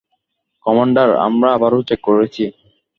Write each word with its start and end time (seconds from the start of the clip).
Commander, 0.65 1.09
আমরা 1.27 1.47
আবারও 1.55 1.79
check 1.89 1.99
করেছি। 2.07 2.43